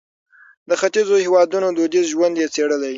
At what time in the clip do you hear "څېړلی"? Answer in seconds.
2.55-2.89